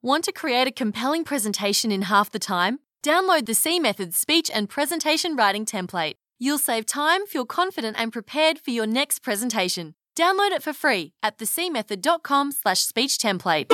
[0.00, 2.78] Want to create a compelling presentation in half the time?
[3.04, 6.12] Download the C Method speech and presentation writing template.
[6.38, 9.96] You'll save time, feel confident, and prepared for your next presentation.
[10.16, 13.72] Download it for free at thecmethod.com slash speech template.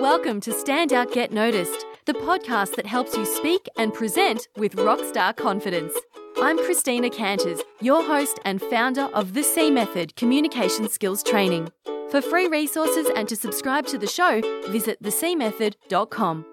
[0.00, 4.76] Welcome to Stand Out Get Noticed, the podcast that helps you speak and present with
[4.76, 5.92] rockstar confidence.
[6.40, 11.72] I'm Christina Canters, your host and founder of the C Method Communication Skills Training.
[12.14, 14.40] For free resources and to subscribe to the show,
[14.70, 16.46] visit thecmethod.com.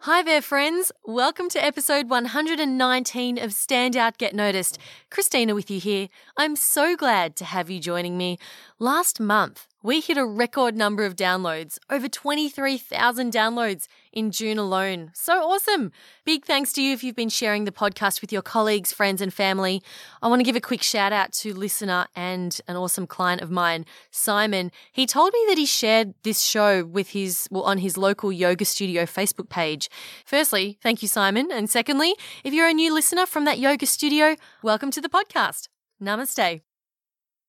[0.00, 0.92] Hi there, friends.
[1.06, 4.76] Welcome to episode 119 of Stand Out Get Noticed.
[5.10, 6.08] Christina with you here.
[6.36, 8.36] I'm so glad to have you joining me.
[8.82, 15.12] Last month, we hit a record number of downloads, over 23,000 downloads in June alone.
[15.14, 15.92] So awesome!
[16.24, 19.32] Big thanks to you if you've been sharing the podcast with your colleagues, friends, and
[19.32, 19.84] family.
[20.20, 23.52] I want to give a quick shout out to listener and an awesome client of
[23.52, 24.72] mine, Simon.
[24.90, 28.64] He told me that he shared this show with his, well, on his local yoga
[28.64, 29.88] studio Facebook page.
[30.26, 31.52] Firstly, thank you, Simon.
[31.52, 35.68] And secondly, if you're a new listener from that yoga studio, welcome to the podcast.
[36.02, 36.62] Namaste.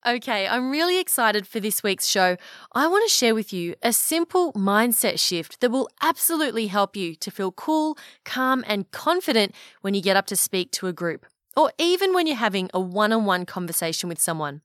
[0.06, 2.36] Okay, I'm really excited for this week's show.
[2.74, 7.16] I want to share with you a simple mindset shift that will absolutely help you
[7.16, 11.26] to feel cool, calm, and confident when you get up to speak to a group,
[11.56, 14.60] or even when you're having a one on one conversation with someone.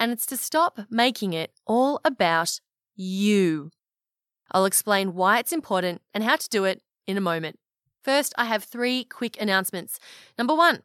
[0.00, 2.60] And it's to stop making it all about
[2.94, 3.70] you.
[4.52, 7.58] I'll explain why it's important and how to do it in a moment.
[8.02, 9.98] First, I have three quick announcements.
[10.38, 10.80] Number one,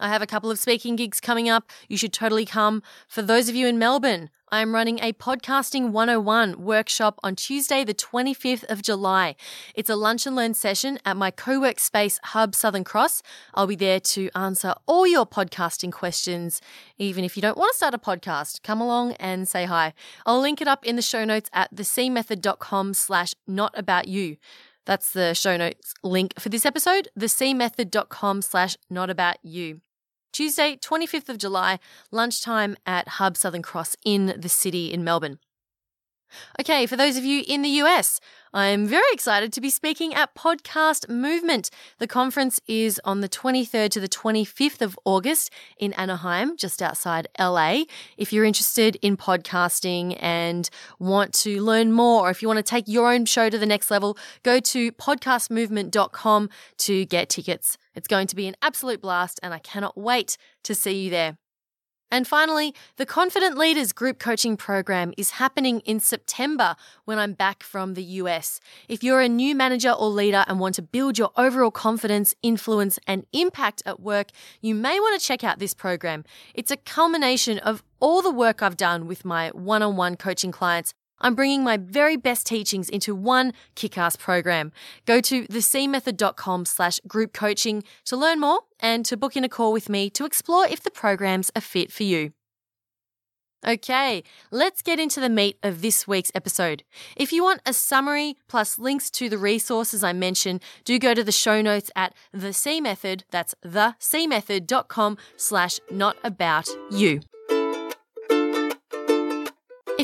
[0.00, 1.70] I have a couple of speaking gigs coming up.
[1.88, 2.82] You should totally come.
[3.06, 7.82] For those of you in Melbourne, I am running a Podcasting 101 workshop on Tuesday,
[7.82, 9.36] the 25th of July.
[9.74, 13.22] It's a lunch and learn session at my co work space hub, Southern Cross.
[13.54, 16.60] I'll be there to answer all your podcasting questions.
[16.98, 19.92] Even if you don't want to start a podcast, come along and say hi.
[20.26, 24.36] I'll link it up in the show notes at thecmethod.com slash not about you.
[24.86, 29.80] That's the show notes link for this episode, thecmethod.com slash not about you.
[30.34, 31.78] Tuesday, 25th of July,
[32.10, 35.38] lunchtime at Hub Southern Cross in the city in Melbourne.
[36.58, 38.18] Okay, for those of you in the US,
[38.52, 41.70] I'm very excited to be speaking at Podcast Movement.
[41.98, 47.28] The conference is on the 23rd to the 25th of August in Anaheim, just outside
[47.38, 47.84] LA.
[48.16, 50.68] If you're interested in podcasting and
[50.98, 53.66] want to learn more, or if you want to take your own show to the
[53.66, 57.78] next level, go to podcastmovement.com to get tickets.
[57.94, 61.38] It's going to be an absolute blast, and I cannot wait to see you there.
[62.14, 67.64] And finally, the Confident Leaders Group Coaching Program is happening in September when I'm back
[67.64, 68.60] from the US.
[68.88, 73.00] If you're a new manager or leader and want to build your overall confidence, influence,
[73.08, 74.28] and impact at work,
[74.60, 76.24] you may want to check out this program.
[76.54, 80.52] It's a culmination of all the work I've done with my one on one coaching
[80.52, 84.72] clients I'm bringing my very best teachings into one kick-ass program.
[85.06, 89.72] Go to thecmethod.com slash group coaching to learn more and to book in a call
[89.72, 92.32] with me to explore if the program's a fit for you.
[93.66, 96.82] Okay, let's get into the meat of this week's episode.
[97.16, 101.24] If you want a summary plus links to the resources I mentioned, do go to
[101.24, 103.24] the show notes at the C Method.
[103.30, 107.20] That's thecmethod.com slash not about you.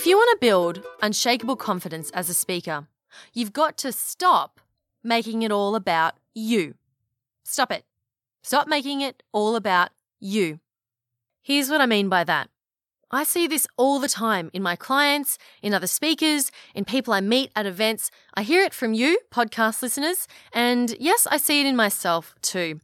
[0.00, 2.87] If you want to build unshakable confidence as a speaker,
[3.34, 4.59] you've got to stop
[5.05, 6.72] making it all about you.
[7.44, 7.84] Stop it.
[8.43, 10.59] Stop making it all about you.
[11.43, 12.49] Here's what I mean by that.
[13.10, 17.21] I see this all the time in my clients, in other speakers, in people I
[17.21, 18.10] meet at events.
[18.33, 22.81] I hear it from you, podcast listeners, and yes, I see it in myself too.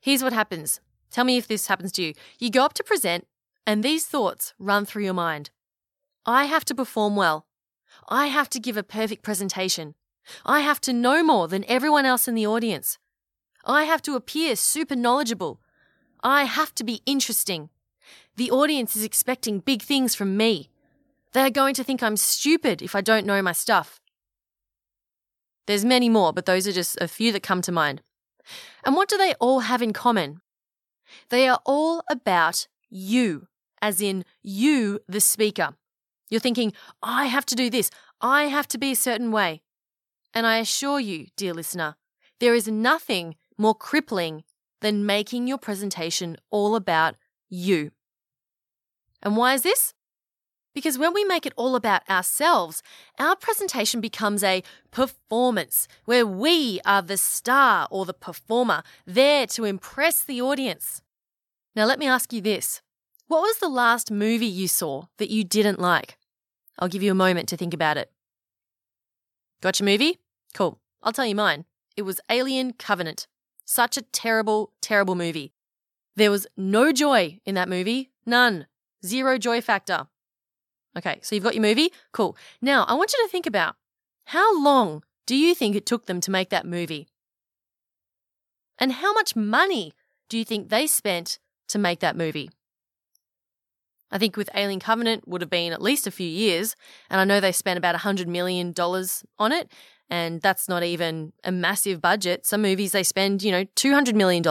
[0.00, 0.80] Here's what happens.
[1.10, 2.14] Tell me if this happens to you.
[2.38, 3.26] You go up to present,
[3.66, 5.50] and these thoughts run through your mind.
[6.24, 7.46] I have to perform well.
[8.08, 9.94] I have to give a perfect presentation.
[10.44, 12.98] I have to know more than everyone else in the audience.
[13.64, 15.60] I have to appear super knowledgeable.
[16.22, 17.70] I have to be interesting.
[18.36, 20.70] The audience is expecting big things from me.
[21.32, 24.00] They're going to think I'm stupid if I don't know my stuff.
[25.66, 28.02] There's many more, but those are just a few that come to mind.
[28.84, 30.40] And what do they all have in common?
[31.30, 33.46] They are all about you,
[33.80, 35.74] as in you, the speaker.
[36.32, 37.90] You're thinking, I have to do this,
[38.22, 39.60] I have to be a certain way.
[40.32, 41.96] And I assure you, dear listener,
[42.40, 44.42] there is nothing more crippling
[44.80, 47.16] than making your presentation all about
[47.50, 47.90] you.
[49.22, 49.92] And why is this?
[50.74, 52.82] Because when we make it all about ourselves,
[53.18, 59.64] our presentation becomes a performance where we are the star or the performer there to
[59.64, 61.02] impress the audience.
[61.76, 62.80] Now, let me ask you this
[63.28, 66.16] What was the last movie you saw that you didn't like?
[66.82, 68.10] I'll give you a moment to think about it.
[69.60, 70.18] Got your movie?
[70.52, 70.80] Cool.
[71.00, 71.64] I'll tell you mine.
[71.96, 73.28] It was Alien Covenant.
[73.64, 75.52] Such a terrible, terrible movie.
[76.16, 78.10] There was no joy in that movie.
[78.26, 78.66] None.
[79.06, 80.08] Zero joy factor.
[80.98, 81.92] Okay, so you've got your movie?
[82.10, 82.36] Cool.
[82.60, 83.76] Now, I want you to think about
[84.24, 87.06] how long do you think it took them to make that movie?
[88.76, 89.92] And how much money
[90.28, 91.38] do you think they spent
[91.68, 92.50] to make that movie?
[94.12, 96.76] I think with Alien Covenant would have been at least a few years,
[97.08, 98.74] and I know they spent about $100 million
[99.38, 99.72] on it,
[100.10, 102.44] and that's not even a massive budget.
[102.44, 104.44] Some movies they spend, you know, $200 million.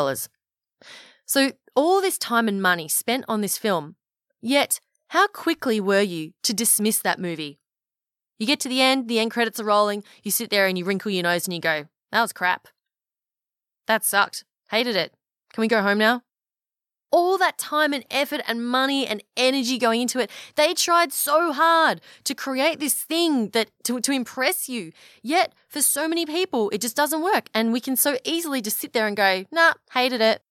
[1.28, 3.96] So all this time and money spent on this film,
[4.42, 4.80] yet
[5.10, 7.60] how quickly were you to dismiss that movie?
[8.40, 10.86] You get to the end, the end credits are rolling, you sit there and you
[10.86, 12.68] wrinkle your nose and you go, that was crap.
[13.86, 14.44] That sucked.
[14.72, 15.14] Hated it.
[15.54, 16.24] Can we go home now?
[17.12, 20.32] All that time and effort and money and energy going into it.
[20.56, 24.92] They tried so hard to create this thing that to, to impress you.
[25.22, 27.50] Yet for so many people, it just doesn't work.
[27.54, 30.42] And we can so easily just sit there and go, nah, hated it.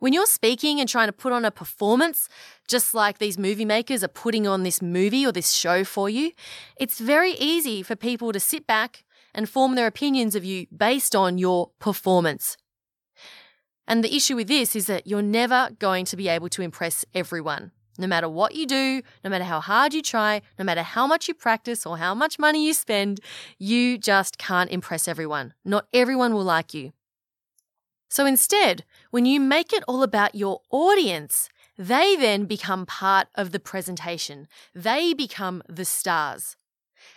[0.00, 2.28] When you're speaking and trying to put on a performance,
[2.68, 6.30] just like these movie makers are putting on this movie or this show for you,
[6.76, 11.16] it's very easy for people to sit back and form their opinions of you based
[11.16, 12.56] on your performance.
[13.88, 17.06] And the issue with this is that you're never going to be able to impress
[17.14, 17.72] everyone.
[17.96, 21.26] No matter what you do, no matter how hard you try, no matter how much
[21.26, 23.18] you practice or how much money you spend,
[23.58, 25.54] you just can't impress everyone.
[25.64, 26.92] Not everyone will like you.
[28.10, 31.48] So instead, when you make it all about your audience,
[31.78, 34.48] they then become part of the presentation.
[34.74, 36.57] They become the stars.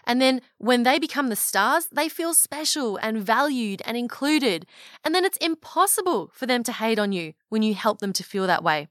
[0.05, 4.65] And then when they become the stars, they feel special and valued and included.
[5.03, 8.23] And then it's impossible for them to hate on you when you help them to
[8.23, 8.87] feel that way.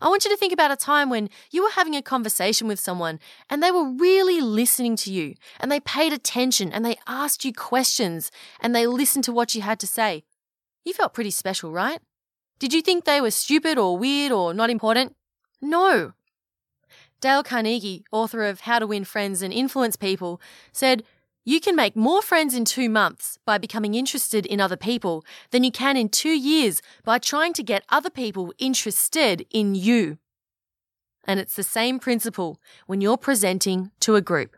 [0.00, 2.80] I want you to think about a time when you were having a conversation with
[2.80, 7.44] someone and they were really listening to you and they paid attention and they asked
[7.44, 8.30] you questions
[8.60, 10.24] and they listened to what you had to say.
[10.84, 12.00] You felt pretty special, right?
[12.58, 15.14] Did you think they were stupid or weird or not important?
[15.60, 16.12] No.
[17.20, 20.40] Dale Carnegie, author of How to Win Friends and Influence People,
[20.72, 21.02] said,
[21.44, 25.64] You can make more friends in two months by becoming interested in other people than
[25.64, 30.18] you can in two years by trying to get other people interested in you.
[31.26, 34.56] And it's the same principle when you're presenting to a group.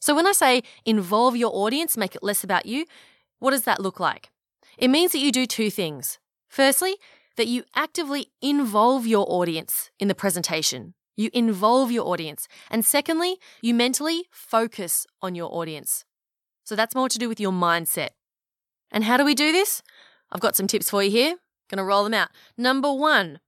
[0.00, 2.84] So when I say involve your audience, make it less about you,
[3.38, 4.30] what does that look like?
[4.76, 6.18] It means that you do two things.
[6.46, 6.96] Firstly,
[7.36, 10.94] that you actively involve your audience in the presentation.
[11.16, 12.48] You involve your audience.
[12.70, 16.04] And secondly, you mentally focus on your audience.
[16.64, 18.10] So that's more to do with your mindset.
[18.90, 19.82] And how do we do this?
[20.30, 21.36] I've got some tips for you here.
[21.68, 22.28] Gonna roll them out.
[22.56, 23.40] Number one,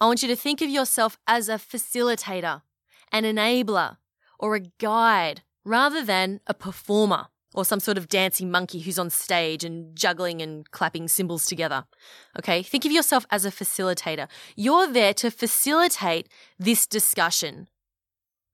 [0.00, 2.62] I want you to think of yourself as a facilitator,
[3.10, 3.96] an enabler,
[4.38, 9.10] or a guide rather than a performer or some sort of dancing monkey who's on
[9.10, 11.84] stage and juggling and clapping cymbals together.
[12.38, 14.28] Okay, think of yourself as a facilitator.
[14.56, 16.28] You're there to facilitate
[16.58, 17.68] this discussion.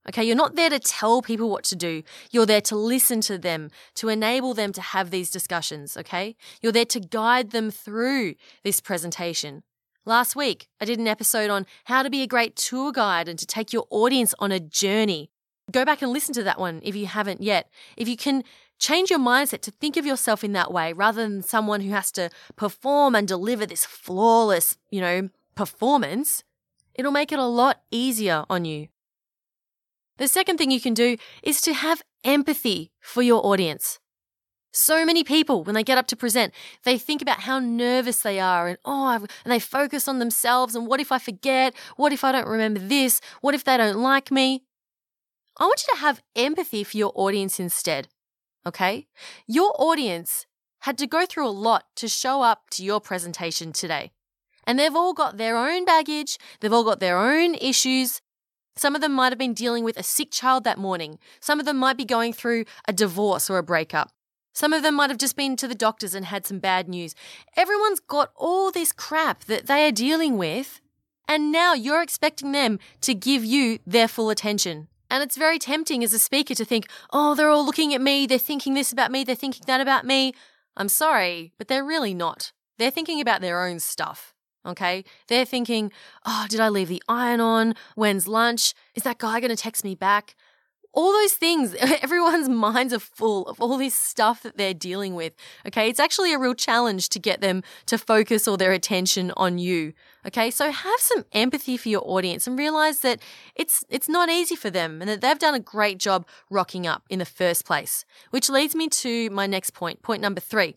[0.09, 2.03] Okay, you're not there to tell people what to do.
[2.31, 5.97] You're there to listen to them, to enable them to have these discussions.
[5.97, 9.63] Okay, you're there to guide them through this presentation.
[10.07, 13.39] Last week, I did an episode on how to be a great tour guide and
[13.39, 15.31] to take your audience on a journey.
[15.73, 17.71] Go back and listen to that one if you haven't yet.
[17.97, 18.45] If you can
[18.79, 22.11] Change your mindset to think of yourself in that way rather than someone who has
[22.13, 26.45] to perform and deliver this flawless, you know, performance.
[26.95, 28.89] It'll make it a lot easier on you.
[30.19, 33.99] The second thing you can do is to have empathy for your audience.
[34.73, 36.53] So many people, when they get up to present,
[36.83, 40.75] they think about how nervous they are and oh, I've, and they focus on themselves
[40.75, 41.75] and what if I forget?
[41.97, 43.21] What if I don't remember this?
[43.41, 44.65] What if they don't like me?
[45.59, 48.09] I want you to have empathy for your audience instead
[48.67, 49.07] okay?
[49.47, 50.47] Your audience
[50.81, 54.13] had to go through a lot to show up to your presentation today.
[54.67, 58.21] And they've all got their own baggage, they've all got their own issues.
[58.77, 61.19] Some of them might have been dealing with a sick child that morning.
[61.41, 64.11] Some of them might be going through a divorce or a breakup.
[64.53, 67.15] Some of them might have just been to the doctors and had some bad news.
[67.57, 70.81] Everyone's got all this crap that they are dealing with,
[71.27, 74.89] and now you're expecting them to give you their full attention.
[75.15, 78.27] And it's very tempting as a speaker to think, oh, they're all looking at me,
[78.27, 80.35] they're thinking this about me, they're thinking that about me.
[80.77, 82.51] I'm sorry, but they're really not.
[82.79, 84.35] They're thinking about their own stuff.
[84.67, 85.05] Okay?
[85.29, 85.93] They're thinking,
[86.27, 87.77] oh, did I leave the iron on?
[87.95, 88.75] When's lunch?
[88.97, 90.35] Is that guy going to text me back?
[90.95, 95.35] All those things, everyone's minds are full of all this stuff that they're dealing with.
[95.67, 95.89] Okay.
[95.89, 99.93] It's actually a real challenge to get them to focus all their attention on you.
[100.27, 100.51] Okay.
[100.51, 103.21] So have some empathy for your audience and realize that
[103.55, 107.03] it's, it's not easy for them and that they've done a great job rocking up
[107.11, 110.77] in the first place, which leads me to my next point, point number three.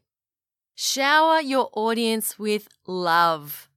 [0.75, 3.67] Shower your audience with love.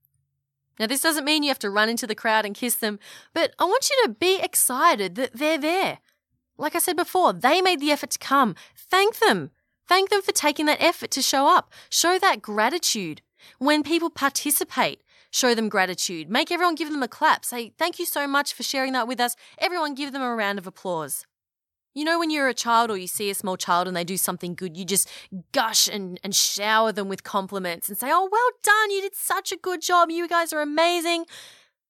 [0.78, 2.98] Now, this doesn't mean you have to run into the crowd and kiss them,
[3.34, 5.98] but I want you to be excited that they're there.
[6.60, 8.54] Like I said before, they made the effort to come.
[8.76, 9.50] Thank them.
[9.88, 11.72] Thank them for taking that effort to show up.
[11.88, 13.22] Show that gratitude.
[13.58, 16.28] When people participate, show them gratitude.
[16.28, 17.46] Make everyone give them a clap.
[17.46, 19.36] Say, thank you so much for sharing that with us.
[19.58, 21.24] Everyone give them a round of applause.
[21.94, 24.18] You know, when you're a child or you see a small child and they do
[24.18, 25.08] something good, you just
[25.52, 28.90] gush and, and shower them with compliments and say, Oh, well done.
[28.90, 30.10] You did such a good job.
[30.10, 31.24] You guys are amazing.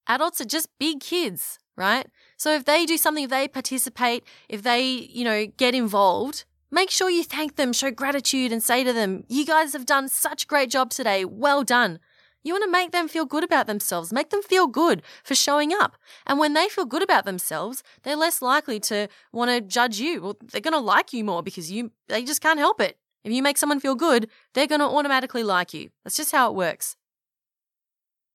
[0.07, 2.07] Adults are just big kids, right?
[2.41, 6.91] So if they do something, if they participate, if they, you know, get involved, make
[6.91, 10.45] sure you thank them, show gratitude and say to them, you guys have done such
[10.45, 11.27] a great job today.
[11.27, 11.99] Well done.
[12.43, 14.11] You want to make them feel good about themselves.
[14.11, 15.99] Make them feel good for showing up.
[16.27, 20.23] And when they feel good about themselves, they're less likely to want to judge you.
[20.23, 22.97] Well, they're going to like you more because you, they just can't help it.
[23.23, 25.91] If you make someone feel good, they're going to automatically like you.
[26.05, 26.97] That's just how it works.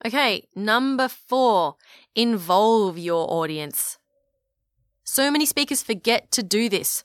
[0.04, 1.76] Okay, number four,
[2.16, 3.98] involve your audience.
[5.04, 7.04] So many speakers forget to do this.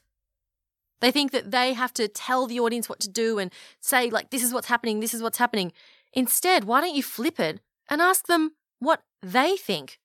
[1.00, 4.30] They think that they have to tell the audience what to do and say, like,
[4.30, 5.72] this is what's happening, this is what's happening.
[6.12, 9.98] Instead, why don't you flip it and ask them what they think?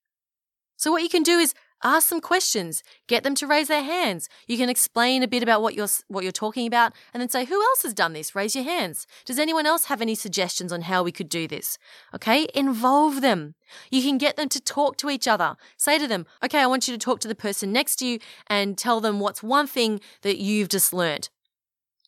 [0.77, 1.53] So, what you can do is
[1.85, 2.81] Ask some questions.
[3.05, 4.27] Get them to raise their hands.
[4.47, 7.45] You can explain a bit about what you're what you're talking about and then say
[7.45, 8.33] who else has done this?
[8.33, 9.05] Raise your hands.
[9.23, 11.77] Does anyone else have any suggestions on how we could do this?
[12.11, 12.47] Okay?
[12.55, 13.53] Involve them.
[13.91, 15.57] You can get them to talk to each other.
[15.77, 18.19] Say to them, "Okay, I want you to talk to the person next to you
[18.47, 21.29] and tell them what's one thing that you've just learned."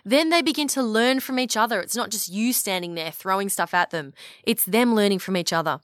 [0.04, 1.80] Then they begin to learn from each other.
[1.82, 4.14] It's not just you standing there throwing stuff at them.
[4.44, 5.82] It's them learning from each other.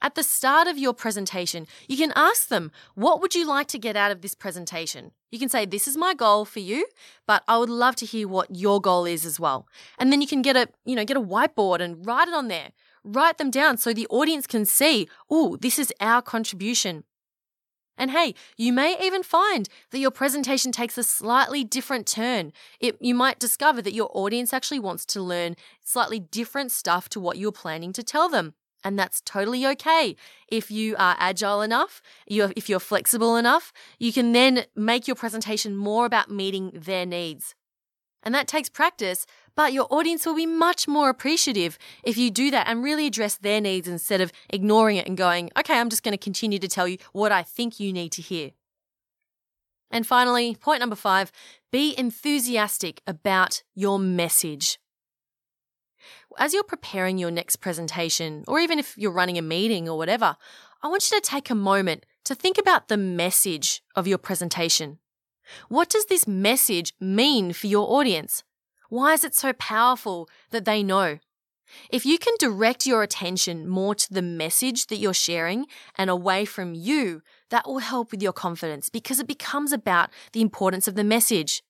[0.00, 3.78] At the start of your presentation, you can ask them, What would you like to
[3.78, 5.12] get out of this presentation?
[5.30, 6.86] You can say, This is my goal for you,
[7.26, 9.66] but I would love to hear what your goal is as well.
[9.98, 12.48] And then you can get a, you know, get a whiteboard and write it on
[12.48, 12.70] there.
[13.02, 17.04] Write them down so the audience can see, oh, this is our contribution.
[18.00, 22.50] And hey, you may even find that your presentation takes a slightly different turn.
[22.80, 27.20] It, you might discover that your audience actually wants to learn slightly different stuff to
[27.20, 28.54] what you're planning to tell them.
[28.82, 30.16] And that's totally okay.
[30.48, 35.16] If you are agile enough, you're, if you're flexible enough, you can then make your
[35.16, 37.54] presentation more about meeting their needs.
[38.22, 42.50] And that takes practice, but your audience will be much more appreciative if you do
[42.50, 46.02] that and really address their needs instead of ignoring it and going, okay, I'm just
[46.02, 48.50] going to continue to tell you what I think you need to hear.
[49.90, 51.32] And finally, point number five
[51.72, 54.79] be enthusiastic about your message
[56.38, 60.36] as you're preparing your next presentation, or even if you're running a meeting or whatever,
[60.82, 64.98] I want you to take a moment to think about the message of your presentation.
[65.68, 68.44] What does this message mean for your audience?
[68.88, 71.18] Why is it so powerful that they know?
[71.90, 75.66] If you can direct your attention more to the message that you're sharing
[75.96, 80.40] and away from you, that will help with your confidence because it becomes about the
[80.40, 81.62] importance of the message.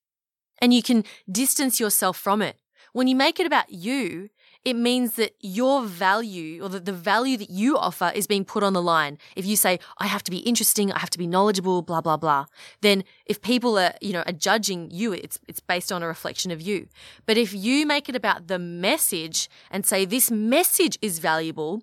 [0.63, 2.60] And you can distance yourself from it.
[2.93, 4.31] When you make it about you,
[4.65, 8.63] it means that your value or that the value that you offer is being put
[8.63, 9.17] on the line.
[9.35, 12.19] If you say, I have to be interesting, I have to be knowledgeable, blah, blah,
[12.19, 12.47] blah,
[12.83, 16.51] then if people are, you know, are judging you, it's, it's based on a reflection
[16.51, 16.89] of you.
[17.27, 21.83] But if you make it about the message and say, this message is valuable,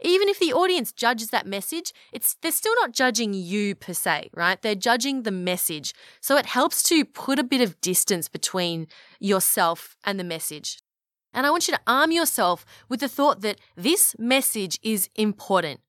[0.00, 4.30] even if the audience judges that message, it's they're still not judging you per se,
[4.34, 4.60] right?
[4.60, 5.94] They're judging the message.
[6.20, 8.86] So it helps to put a bit of distance between
[9.20, 10.80] yourself and the message.
[11.32, 15.80] And I want you to arm yourself with the thought that this message is important.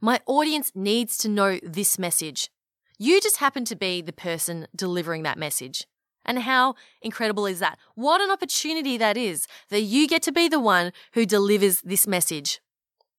[0.00, 2.50] My audience needs to know this message.
[2.98, 5.86] You just happen to be the person delivering that message.
[6.24, 7.78] And how incredible is that?
[7.94, 12.06] What an opportunity that is that you get to be the one who delivers this
[12.06, 12.60] message.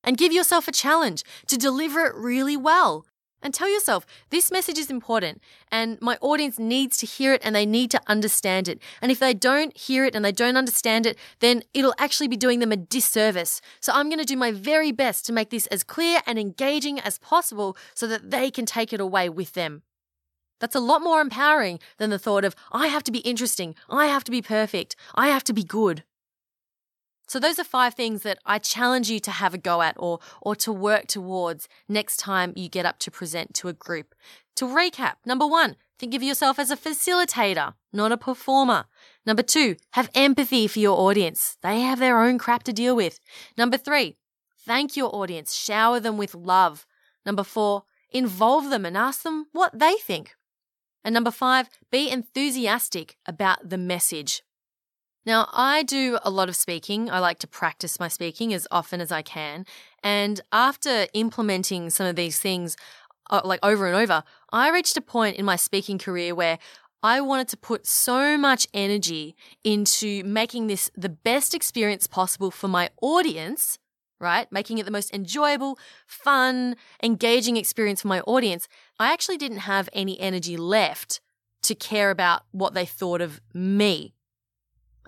[0.03, 3.05] And give yourself a challenge to deliver it really well.
[3.41, 5.41] And tell yourself, this message is important
[5.71, 8.81] and my audience needs to hear it and they need to understand it.
[9.01, 12.35] And if they don't hear it and they don't understand it, then it'll actually be
[12.35, 13.61] doing them a disservice.
[13.79, 16.99] So I'm going to do my very best to make this as clear and engaging
[16.99, 19.83] as possible so that they can take it away with them.
[20.59, 24.07] That's a lot more empowering than the thought of, I have to be interesting, I
[24.07, 26.03] have to be perfect, I have to be good.
[27.29, 30.19] So those are five things that I challenge you to have a go at or
[30.41, 34.15] or to work towards next time you get up to present to a group.
[34.55, 38.85] To recap, number 1, think of yourself as a facilitator, not a performer.
[39.27, 41.55] Number 2, have empathy for your audience.
[41.61, 43.19] They have their own crap to deal with.
[43.55, 44.17] Number 3,
[44.65, 46.87] thank your audience, shower them with love.
[47.27, 50.33] Number 4, involve them and ask them what they think.
[51.03, 54.41] And number 5, be enthusiastic about the message.
[55.29, 57.11] Now, I do a lot of speaking.
[57.11, 59.63] I like to practice my speaking as often as I can.
[60.01, 62.75] And after implementing some of these things,
[63.29, 66.57] uh, like over and over, I reached a point in my speaking career where
[67.03, 72.67] I wanted to put so much energy into making this the best experience possible for
[72.67, 73.77] my audience,
[74.19, 74.51] right?
[74.51, 78.67] Making it the most enjoyable, fun, engaging experience for my audience.
[78.99, 81.21] I actually didn't have any energy left
[81.61, 84.15] to care about what they thought of me.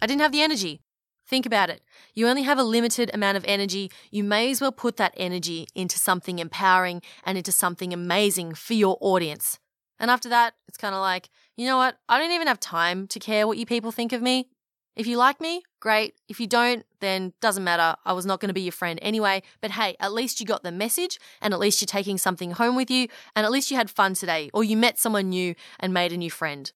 [0.01, 0.81] I didn't have the energy.
[1.27, 1.81] Think about it.
[2.13, 3.91] You only have a limited amount of energy.
[4.09, 8.73] You may as well put that energy into something empowering and into something amazing for
[8.73, 9.59] your audience.
[9.99, 11.97] And after that, it's kind of like, you know what?
[12.09, 14.49] I don't even have time to care what you people think of me.
[14.95, 16.15] If you like me, great.
[16.27, 17.95] If you don't, then doesn't matter.
[18.03, 19.41] I was not going to be your friend anyway.
[19.61, 22.75] But hey, at least you got the message and at least you're taking something home
[22.75, 25.93] with you and at least you had fun today or you met someone new and
[25.93, 26.73] made a new friend.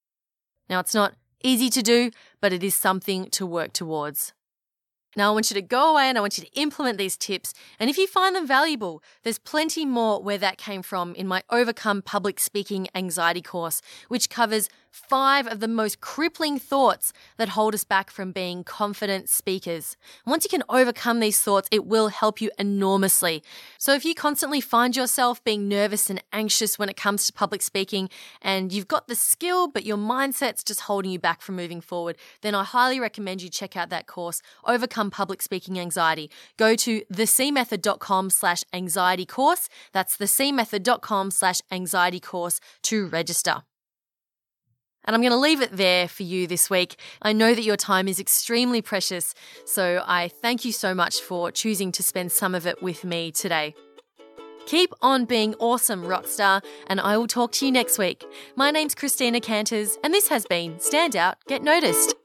[0.69, 2.11] Now, it's not easy to do,
[2.41, 4.33] but it is something to work towards.
[5.17, 7.53] Now, I want you to go away and I want you to implement these tips.
[7.79, 11.41] And if you find them valuable, there's plenty more where that came from in my
[11.49, 17.75] Overcome Public Speaking Anxiety course, which covers five of the most crippling thoughts that hold
[17.75, 19.97] us back from being confident speakers.
[20.25, 23.43] Once you can overcome these thoughts, it will help you enormously.
[23.77, 27.61] So if you constantly find yourself being nervous and anxious when it comes to public
[27.61, 28.09] speaking
[28.41, 32.15] and you've got the skill, but your mindset's just holding you back from moving forward,
[32.41, 36.31] then I highly recommend you check out that course, Overcome Public Speaking Anxiety.
[36.57, 39.67] Go to thecmethod.com slash anxiety course.
[39.91, 43.63] That's thecmethod.com slash anxiety course to register.
[45.05, 46.97] And I'm going to leave it there for you this week.
[47.21, 49.33] I know that your time is extremely precious,
[49.65, 53.31] so I thank you so much for choosing to spend some of it with me
[53.31, 53.75] today.
[54.65, 58.25] Keep on being awesome, Rockstar, and I will talk to you next week.
[58.55, 62.15] My name's Christina Canters, and this has been Stand Out, Get Noticed.